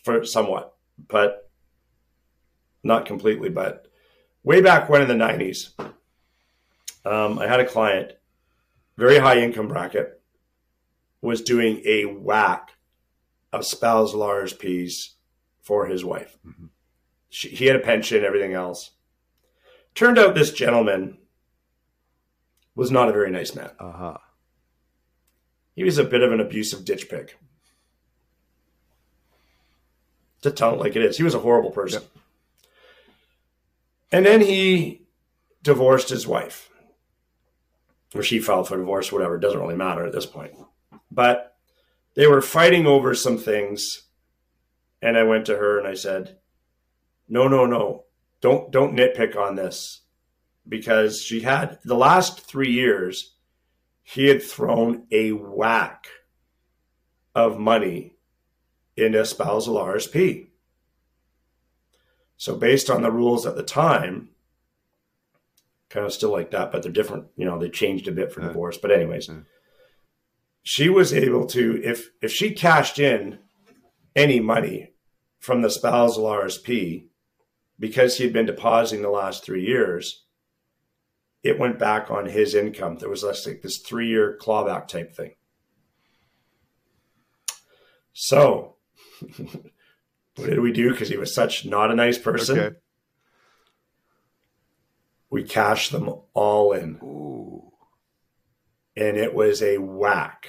[0.04, 0.74] for somewhat,
[1.08, 1.50] but
[2.84, 3.50] not completely.
[3.50, 3.88] But
[4.46, 5.72] way back when in the '90s,
[7.04, 8.14] um, I had a client,
[8.96, 10.22] very high income bracket,
[11.22, 12.72] was doing a whack
[13.52, 15.16] of spousal RSPs
[15.62, 16.38] for his wife.
[16.48, 16.68] Mm-hmm.
[17.30, 18.92] She, he had a pension, everything else.
[19.94, 21.18] Turned out this gentleman
[22.76, 23.72] was not a very nice man.
[23.80, 24.18] Uh-huh.
[25.76, 27.34] He was a bit of an abusive ditch pig.
[30.42, 32.04] To tell it like it is, he was a horrible person.
[32.04, 32.24] Yep.
[34.12, 35.08] And then he
[35.62, 36.70] divorced his wife,
[38.14, 39.36] or she filed for divorce, whatever.
[39.36, 40.54] It doesn't really matter at this point.
[41.12, 41.58] But
[42.14, 44.04] they were fighting over some things
[45.02, 46.40] and I went to her and I said,
[47.28, 48.06] "No, no, no.
[48.42, 50.02] Don't don't nitpick on this."
[50.68, 53.36] Because she had the last 3 years
[54.02, 56.08] he had thrown a whack
[57.36, 58.16] of money
[58.98, 60.48] into spousal RSP.
[62.38, 64.30] So based on the rules at the time,
[65.90, 67.28] kind of still like that, but they're different.
[67.38, 68.78] You know, they changed a bit for divorce.
[68.78, 69.30] But anyways,
[70.64, 73.40] she was able to if if she cashed in
[74.16, 74.94] any money
[75.40, 77.06] from the spousal RSP,
[77.80, 80.26] because he had been depositing the last three years,
[81.44, 82.98] it went back on his income.
[82.98, 85.36] There was less like this three year clawback type thing.
[88.14, 88.78] So,
[90.36, 90.92] what did we do?
[90.92, 92.60] Because he was such not a nice person.
[92.60, 92.76] Okay.
[95.30, 97.00] We cashed them all in.
[97.04, 97.72] Ooh.
[98.96, 100.48] And it was a whack,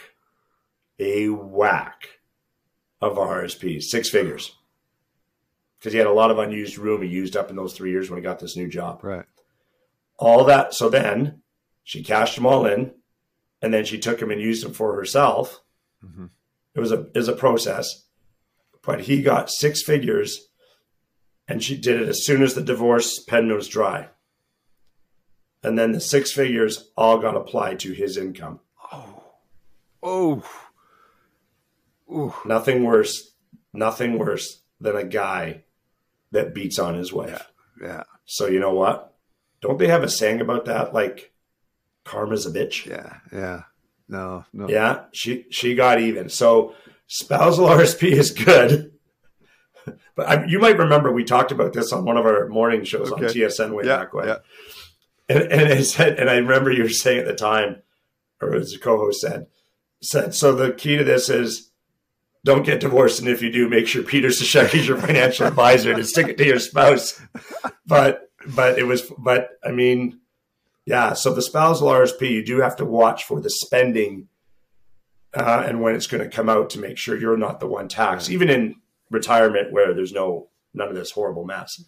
[0.99, 2.20] a whack
[3.01, 4.57] of RSPs, six figures
[5.79, 8.11] because he had a lot of unused room he used up in those three years
[8.11, 9.05] when he got this new job.
[9.05, 9.25] Right.
[10.18, 10.75] All that.
[10.75, 11.42] So then
[11.85, 12.92] she cashed them all in,
[13.62, 15.61] and then she took them and used them for herself.
[16.05, 16.27] Mm-hmm.
[16.75, 18.06] It was a it was a process,
[18.87, 20.49] but he got six figures,
[21.49, 24.09] and she did it as soon as the divorce pen was dry.
[25.62, 28.61] And then the six figures all got applied to his income.
[28.92, 29.25] Oh,
[30.03, 30.42] oh,
[32.11, 32.35] Ooh.
[32.44, 33.35] nothing worse,
[33.72, 35.64] nothing worse than a guy
[36.31, 37.51] that beats on his wife.
[37.81, 37.88] Yeah.
[37.88, 38.03] yeah.
[38.25, 39.14] So you know what?
[39.61, 40.94] Don't they have a saying about that?
[40.94, 41.33] Like
[42.05, 42.87] karma's a bitch.
[42.87, 43.16] Yeah.
[43.33, 43.62] Yeah.
[44.09, 44.44] No.
[44.53, 44.68] No.
[44.68, 45.05] Yeah.
[45.12, 46.29] She she got even.
[46.29, 46.75] So
[47.07, 48.92] spousal RSP is good.
[50.14, 53.12] but I, you might remember we talked about this on one of our morning shows
[53.12, 53.27] okay.
[53.27, 54.29] on TSN way yeah, back when.
[54.29, 54.37] Yeah.
[55.29, 57.83] And, and I said, and I remember you were saying at the time,
[58.40, 59.47] or as the co-host said,
[60.01, 61.71] said, so the key to this is
[62.45, 63.19] don't get divorced.
[63.19, 66.38] And if you do, make sure Peter Sashek is your financial advisor to stick it
[66.38, 67.21] to your spouse.
[67.87, 70.21] But but it was, but I mean,
[70.87, 71.14] yeah.
[71.14, 74.29] So the spousal RSP, you do have to watch for the spending
[75.37, 77.88] uh, and when it's going to come out to make sure you're not the one
[77.88, 78.77] taxed, even in
[79.11, 81.83] retirement where there's no none of this horrible mess.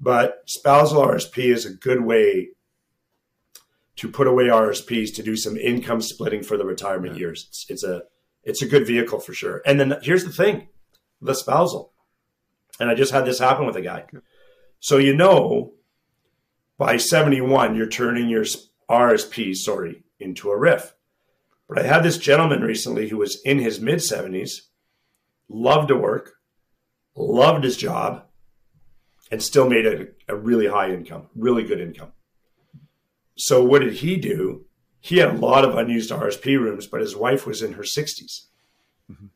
[0.00, 2.50] But spousal RSP is a good way
[3.96, 7.20] to put away RSPs to do some income splitting for the retirement yeah.
[7.20, 7.46] years.
[7.48, 8.02] It's, it's a
[8.44, 9.62] it's a good vehicle for sure.
[9.64, 10.68] And then here's the thing,
[11.20, 11.92] the spousal.
[12.80, 14.06] And I just had this happen with a guy.
[14.80, 15.74] So you know,
[16.78, 18.44] by 71, you're turning your
[18.90, 20.92] RSP, sorry, into a RRIF.
[21.72, 24.62] But I had this gentleman recently who was in his mid 70s,
[25.48, 26.34] loved to work,
[27.16, 28.26] loved his job,
[29.30, 32.12] and still made a, a really high income, really good income.
[33.36, 34.66] So what did he do?
[35.00, 38.46] He had a lot of unused RSP rooms, but his wife was in her 60s.
[39.10, 39.26] Mm-hmm.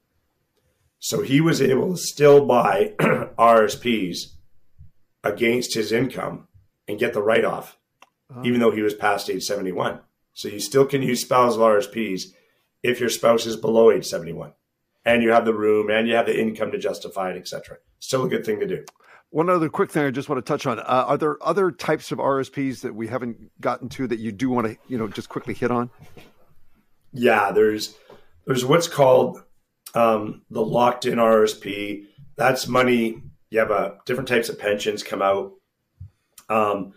[0.99, 4.35] So he was able to still buy RSPs
[5.25, 6.49] against his income
[6.87, 7.79] and get the write off,
[8.35, 8.45] oh.
[8.45, 10.01] even though he was past age 71.
[10.37, 12.25] So you still can use spousal RSPs
[12.83, 14.53] if your spouse is below age 71
[15.07, 17.79] and you have the room and you have the income to justify it, etc.
[18.01, 18.85] Still a good thing to do.
[19.31, 22.13] One other quick thing I just want to touch on: uh, Are there other types
[22.13, 25.31] of RSPs that we haven't gotten to that you do want to, you know, just
[25.31, 25.89] quickly hit on?
[27.15, 27.97] Yeah, there's
[28.47, 29.43] there's what's called
[29.95, 32.05] um, the locked-in RSP.
[32.37, 33.23] That's money.
[33.49, 35.53] You have a different types of pensions come out.
[36.51, 36.93] Um,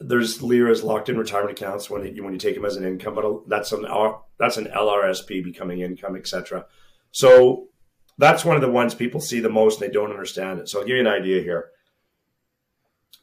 [0.00, 3.48] there's LIRA's locked-in retirement accounts when it, when you take them as an income, but
[3.48, 6.64] that's an uh, that's an LRSP becoming income, etc.
[7.12, 7.68] So
[8.16, 10.68] that's one of the ones people see the most and they don't understand it.
[10.68, 11.68] So I'll give you an idea here.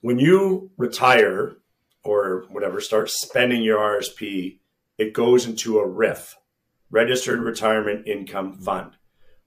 [0.02, 1.58] When you retire
[2.04, 4.60] or whatever, start spending your RSP,
[4.98, 6.36] it goes into a RRIF,
[6.92, 8.94] Registered Retirement Income Fund.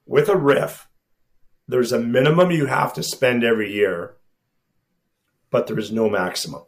[0.04, 0.86] With a RRIF,
[1.68, 4.16] there's a minimum you have to spend every year,
[5.50, 6.62] but there is no maximum.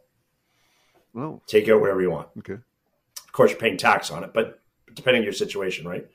[1.16, 1.42] Oh.
[1.46, 2.28] Take out wherever you want.
[2.38, 2.54] Okay.
[2.54, 4.60] Of course, you're paying tax on it, but
[4.94, 6.06] depending on your situation, right?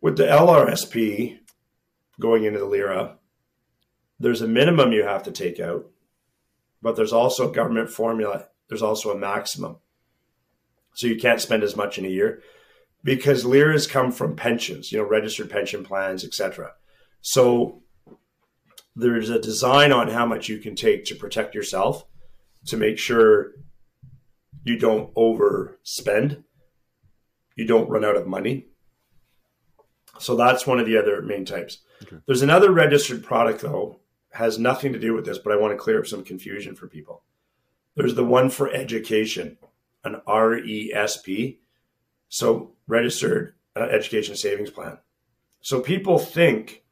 [0.00, 1.38] With the LRSP,
[2.20, 3.16] going into the LIRA,
[4.18, 5.86] there's a minimum you have to take out,
[6.82, 8.46] but there's also a government formula.
[8.68, 9.78] There's also a maximum.
[10.94, 12.42] So you can't spend as much in a year
[13.02, 16.72] because LIRAs come from pensions, you know, registered pension plans, etc.
[17.20, 17.82] So
[18.94, 22.04] there's a design on how much you can take to protect yourself
[22.66, 23.52] to make sure
[24.64, 26.42] you don't overspend,
[27.54, 28.66] you don't run out of money.
[30.18, 31.78] So that's one of the other main types.
[32.02, 32.16] Okay.
[32.26, 34.00] There's another registered product though,
[34.32, 36.88] has nothing to do with this, but I want to clear up some confusion for
[36.88, 37.22] people.
[37.94, 39.58] There's the one for education,
[40.02, 41.58] an RESP,
[42.28, 44.98] so registered uh, education savings plan.
[45.60, 46.82] So people think,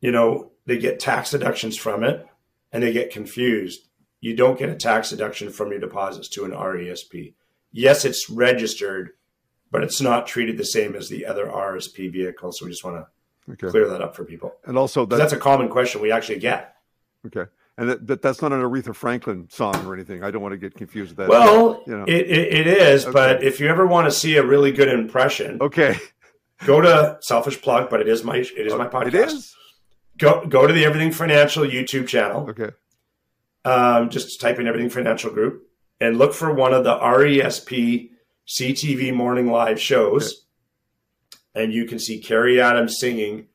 [0.00, 2.26] you know, they get tax deductions from it
[2.72, 3.88] and they get confused.
[4.22, 7.34] You don't get a tax deduction from your deposits to an RESP.
[7.72, 9.10] Yes, it's registered,
[9.70, 12.58] but it's not treated the same as the other RSP vehicles.
[12.58, 13.06] So we just want to
[13.50, 13.68] Okay.
[13.68, 14.54] Clear that up for people.
[14.64, 16.76] And also, that, that's a common question we actually get.
[17.26, 17.50] Okay.
[17.76, 20.22] And that, that, that's not an Aretha Franklin song or anything.
[20.22, 21.28] I don't want to get confused with that.
[21.28, 22.04] Well, you know.
[22.04, 23.12] it, it, it is, okay.
[23.12, 25.96] but if you ever want to see a really good impression, okay,
[26.66, 29.06] go to selfish plug, but it is my it is my oh, podcast.
[29.06, 29.56] It is.
[30.18, 32.48] Go go to the Everything Financial YouTube channel.
[32.50, 32.70] Okay.
[33.64, 35.68] Um, just type in Everything Financial Group
[36.00, 38.10] and look for one of the RESP
[38.48, 40.32] CTV morning live shows.
[40.32, 40.38] Okay
[41.54, 43.46] and you can see Keri Adams singing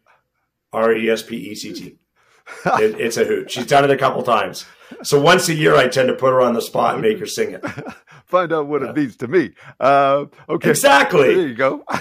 [0.73, 1.99] R E S P E C T.
[2.65, 3.51] It's a hoot.
[3.51, 4.65] She's done it a couple times.
[5.03, 7.25] So once a year, I tend to put her on the spot and make her
[7.25, 7.65] sing it.
[8.27, 9.51] Find out what it means to me.
[9.79, 11.33] Uh, okay, exactly.
[11.33, 11.83] There you go.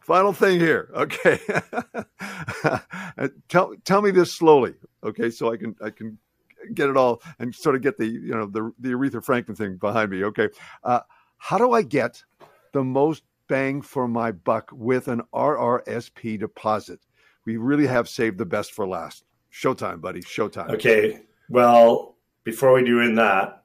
[0.00, 0.90] Final thing here.
[0.94, 1.38] Okay,
[3.48, 4.74] tell tell me this slowly.
[5.04, 6.18] Okay, so I can I can
[6.72, 9.76] get it all and sort of get the you know the the Aretha Franklin thing
[9.76, 10.24] behind me.
[10.24, 10.48] Okay,
[10.82, 11.00] uh,
[11.36, 12.24] how do I get
[12.72, 17.00] the most bang for my buck with an RRSP deposit.
[17.44, 19.24] We really have saved the best for last.
[19.52, 20.20] Showtime, buddy.
[20.20, 20.70] Showtime.
[20.70, 21.20] Okay.
[21.48, 23.63] Well, before we do in that,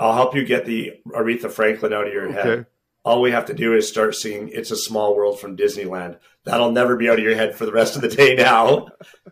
[0.00, 2.66] I'll help you get the Aretha Franklin out of your head.
[3.04, 6.18] All we have to do is start singing It's a Small World from Disneyland.
[6.44, 8.88] That'll never be out of your head for the rest of the day now.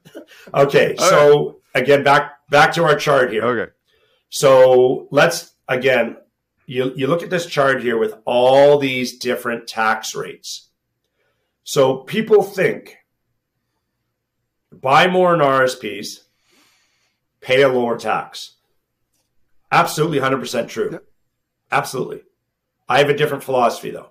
[0.54, 0.94] okay.
[0.96, 1.82] All so right.
[1.82, 3.44] again, back back to our chart here.
[3.44, 3.72] Okay.
[4.28, 6.16] So let's again
[6.66, 10.68] you, you look at this chart here with all these different tax rates.
[11.64, 12.96] So people think
[14.70, 16.20] buy more in RSPs,
[17.40, 18.56] pay a lower tax.
[19.72, 21.00] Absolutely 100% true.
[21.70, 22.22] Absolutely.
[22.88, 24.10] I have a different philosophy though.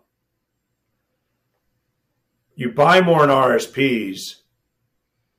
[2.56, 4.42] You buy more in RSPs,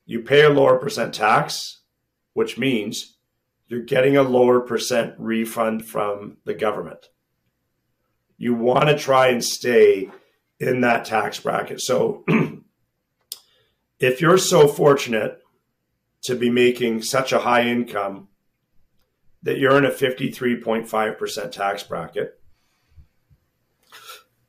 [0.06, 1.80] you pay a lower percent tax,
[2.34, 3.18] which means
[3.66, 7.08] you're getting a lower percent refund from the government.
[8.38, 10.10] You want to try and stay
[10.60, 11.80] in that tax bracket.
[11.80, 12.24] So
[13.98, 15.40] if you're so fortunate
[16.22, 18.28] to be making such a high income
[19.42, 22.40] that you're in a 53.5% tax bracket,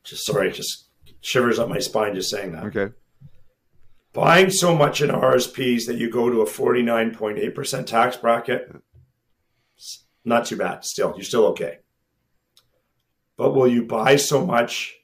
[0.04, 0.88] just sorry, just
[1.20, 2.64] shivers up my spine just saying that.
[2.64, 2.94] Okay.
[4.12, 8.70] Buying so much in RSPs that you go to a 49.8% tax bracket,
[10.24, 10.84] not too bad.
[10.84, 11.78] Still, you're still okay.
[13.36, 14.94] But will you buy so much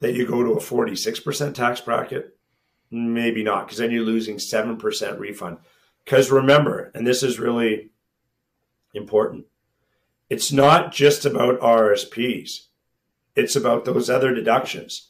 [0.00, 2.36] that you go to a 46% tax bracket?
[2.90, 5.58] Maybe not, because then you're losing 7% refund.
[6.04, 7.92] Because remember, and this is really
[8.94, 9.46] important,
[10.28, 12.66] it's not just about RSPs,
[13.34, 15.08] it's about those other deductions.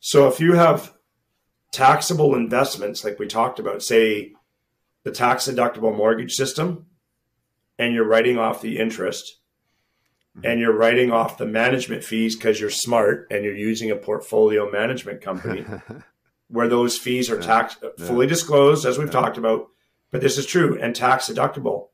[0.00, 0.94] So if you have
[1.72, 4.32] taxable investments, like we talked about, say
[5.02, 6.86] the tax deductible mortgage system,
[7.78, 9.38] and you're writing off the interest
[10.36, 10.46] mm-hmm.
[10.46, 14.70] and you're writing off the management fees because you're smart and you're using a portfolio
[14.70, 15.64] management company
[16.48, 18.06] where those fees are tax yeah.
[18.06, 19.12] fully disclosed, as we've yeah.
[19.20, 19.68] talked about.
[20.10, 21.88] But this is true and tax deductible.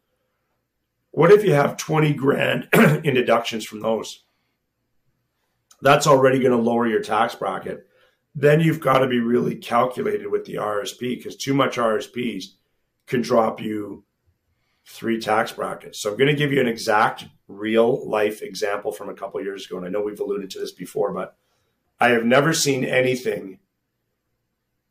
[1.13, 4.25] What if you have 20 grand in deductions from those?
[5.83, 7.87] That's already going to lower your tax bracket.
[8.35, 12.45] Then you've got to be really calculated with the RSP because too much RSPs
[13.07, 14.05] can drop you
[14.87, 16.01] three tax brackets.
[16.01, 19.67] So I'm going to give you an exact real life example from a couple years
[19.67, 19.79] ago.
[19.79, 21.37] And I know we've alluded to this before, but
[21.99, 23.59] I have never seen anything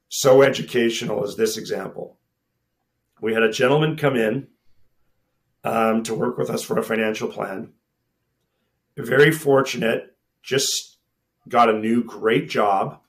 [0.10, 2.18] so educational as this example.
[3.22, 4.48] We had a gentleman come in
[5.64, 7.74] um, to work with us for a financial plan.
[8.98, 10.98] Very fortunate, just
[11.48, 13.00] got a new great job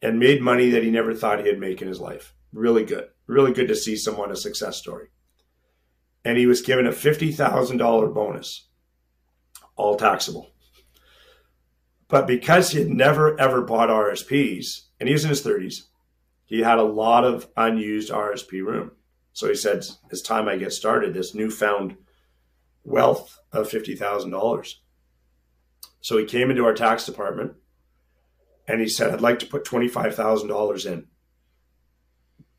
[0.00, 2.34] and made money that he never thought he'd make in his life.
[2.52, 3.08] Really good.
[3.26, 5.08] Really good to see someone a success story.
[6.24, 8.68] And he was given a $50,000 bonus,
[9.76, 10.50] all taxable.
[12.08, 15.82] But because he had never ever bought RSPs, and he was in his 30s,
[16.46, 18.92] he had a lot of unused RSP room.
[19.38, 21.96] So he said, It's time I get started, this newfound
[22.82, 24.74] wealth of $50,000.
[26.00, 27.52] So he came into our tax department
[28.66, 31.06] and he said, I'd like to put $25,000 in.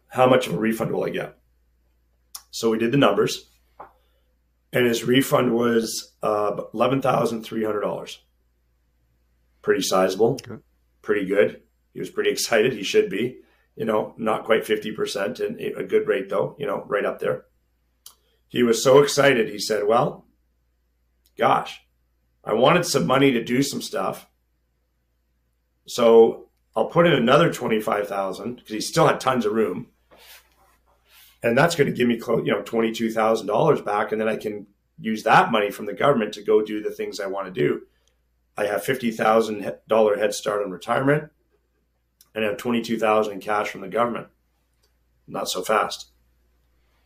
[0.07, 1.38] How much of a refund will I get?
[2.49, 3.49] So we did the numbers
[4.71, 8.17] and his refund was uh, $11,300
[9.61, 10.61] pretty sizable, okay.
[11.01, 11.61] pretty good.
[11.93, 12.71] He was pretty excited.
[12.71, 13.39] He should be,
[13.76, 17.45] you know, not quite 50% and a good rate though, you know, right up there.
[18.47, 19.49] He was so excited.
[19.49, 20.26] He said, well,
[21.38, 21.82] gosh,
[22.43, 24.28] I wanted some money to do some stuff.
[25.86, 29.88] So I'll put in another 25,000 because he still had tons of room.
[31.41, 34.11] And that's going to give me close, you know, $22,000 back.
[34.11, 34.67] And then I can
[34.99, 37.82] use that money from the government to go do the things I want to do.
[38.57, 41.32] I have fifty thousand dollar head start on retirement,
[42.39, 44.27] and have twenty two thousand in cash from the government.
[45.27, 46.07] Not so fast.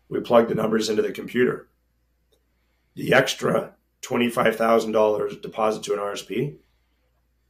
[0.09, 1.67] We plugged the numbers into the computer.
[2.95, 6.57] The extra twenty five thousand dollars deposit to an RSP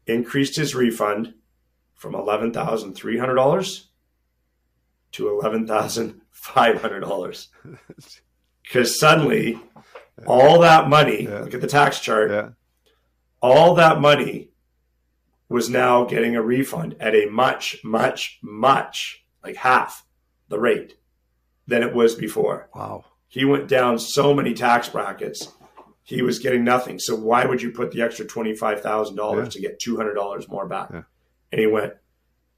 [0.08, 1.34] increased his refund
[1.94, 3.90] from eleven thousand three hundred dollars
[5.12, 7.50] to eleven thousand five hundred dollars.
[8.64, 9.60] Because suddenly,
[10.26, 11.42] all that money, yeah.
[11.42, 12.50] look at the tax chart, yeah
[13.44, 14.50] all that money
[15.54, 20.04] was now getting a refund at a much, much, much like half
[20.50, 20.98] the rate
[21.68, 22.70] than it was before.
[22.74, 23.06] Wow.
[23.28, 25.48] He went down so many tax brackets.
[26.02, 26.98] He was getting nothing.
[26.98, 30.90] So why would you put the extra $25,000 to get $200 more back?
[30.92, 31.04] Yeah.
[31.52, 31.94] And he went,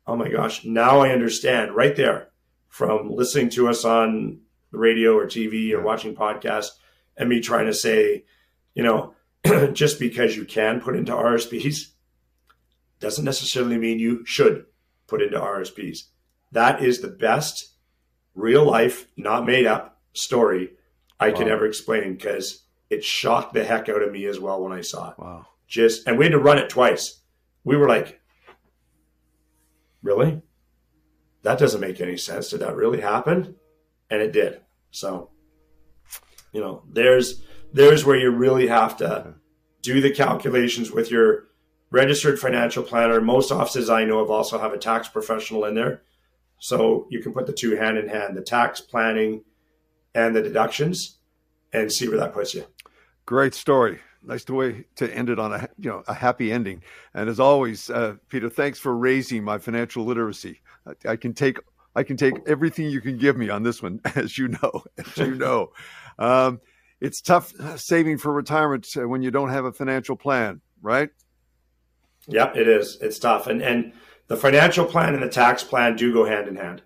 [0.07, 2.29] Oh my gosh, now I understand right there
[2.69, 4.39] from listening to us on
[4.71, 5.83] the radio or TV or yeah.
[5.83, 6.69] watching podcasts
[7.17, 8.23] and me trying to say,
[8.73, 9.15] you know,
[9.73, 11.87] just because you can put into RSPs
[12.99, 14.65] doesn't necessarily mean you should
[15.07, 16.05] put into RSPs.
[16.51, 17.75] That is the best
[18.33, 20.71] real life, not made up story
[21.19, 21.35] I wow.
[21.37, 24.81] can ever explain because it shocked the heck out of me as well when I
[24.81, 25.19] saw it.
[25.19, 25.47] Wow.
[25.67, 27.21] Just and we had to run it twice.
[27.63, 28.21] We were like,
[30.03, 30.41] really?
[31.43, 32.49] That doesn't make any sense.
[32.49, 33.55] Did that really happen?
[34.09, 34.61] And it did.
[34.91, 35.31] So,
[36.51, 37.41] you know, there's
[37.73, 39.35] there's where you really have to
[39.81, 41.47] do the calculations with your
[41.91, 43.21] registered financial planner.
[43.21, 46.01] Most offices I know of also have a tax professional in there.
[46.59, 49.43] So you can put the two hand in hand, the tax planning
[50.13, 51.19] and the deductions
[51.73, 52.65] and see where that puts you.
[53.25, 53.99] Great story.
[54.23, 56.81] Nice way to end it on a you know a happy ending.
[57.13, 60.61] And as always, uh, Peter, thanks for raising my financial literacy.
[60.87, 61.59] I, I can take
[61.95, 65.17] I can take everything you can give me on this one, as you know, as
[65.17, 65.71] you know.
[66.17, 66.59] Um,
[67.01, 71.09] it's tough saving for retirement when you don't have a financial plan, right?
[72.27, 72.97] Yep, it is.
[73.01, 73.47] It's tough.
[73.47, 73.93] And and
[74.27, 76.81] the financial plan and the tax plan do go hand in hand.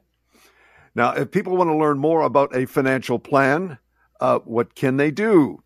[0.96, 3.78] Now, if people want to learn more about a financial plan,
[4.20, 5.64] uh, what can they do?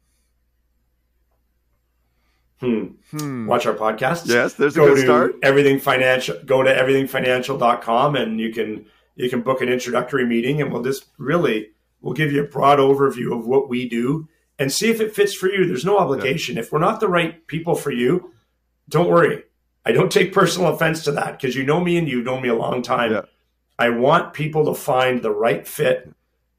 [2.59, 2.85] Hmm.
[3.11, 3.47] hmm.
[3.47, 4.27] Watch our podcast.
[4.27, 5.35] Yes, there's go a good to start.
[5.41, 6.37] Everything financial.
[6.45, 11.05] Go to everythingfinancial.com and you can you can book an introductory meeting, and we'll just
[11.17, 11.69] really
[12.01, 15.33] we'll give you a broad overview of what we do and see if it fits
[15.33, 15.65] for you.
[15.65, 16.55] There's no obligation.
[16.55, 16.61] Yeah.
[16.61, 18.31] If we're not the right people for you,
[18.87, 19.43] don't worry.
[19.85, 22.49] I don't take personal offense to that because you know me and you've known me
[22.49, 23.11] a long time.
[23.11, 23.21] Yeah.
[23.77, 26.13] I want people to find the right fit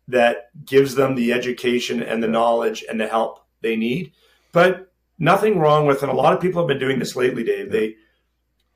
[0.08, 4.12] that gives them the education and the knowledge and the help they need.
[4.52, 7.70] But nothing wrong with, and a lot of people have been doing this lately, Dave.
[7.70, 7.96] They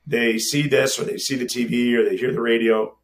[0.07, 2.97] they see this or they see the TV or they hear the radio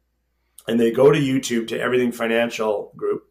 [0.67, 3.29] and they go to YouTube to Everything Financial Group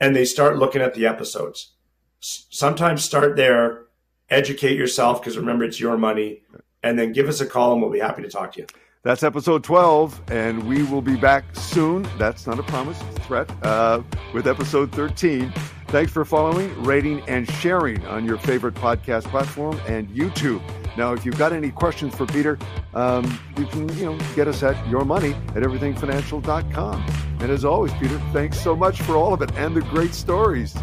[0.00, 1.72] and they start looking at the episodes.
[2.20, 3.86] Sometimes start there,
[4.28, 6.42] educate yourself because remember it's your money,
[6.82, 8.66] and then give us a call and we'll be happy to talk to you.
[9.02, 12.06] That's episode 12, and we will be back soon.
[12.18, 14.02] That's not a promise, it's a threat, uh,
[14.34, 15.50] with episode 13.
[15.88, 20.60] Thanks for following, rating, and sharing on your favorite podcast platform and YouTube.
[20.98, 22.58] Now, if you've got any questions for Peter,
[22.92, 27.06] um, you can you know get us at your money at everythingfinancial.com.
[27.40, 30.74] And as always, Peter, thanks so much for all of it and the great stories.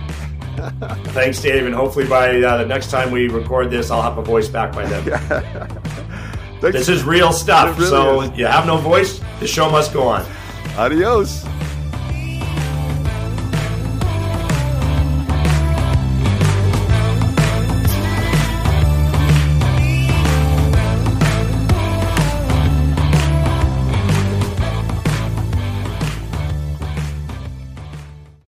[1.13, 1.67] thanks, Dave.
[1.67, 4.73] And hopefully by uh, the next time we record this, I'll have a voice back
[4.73, 5.81] by then.
[6.59, 6.77] Thanks.
[6.77, 7.77] This is real stuff.
[7.77, 8.37] Really so is.
[8.37, 10.25] you have no voice, the show must go on.
[10.77, 11.45] Adios.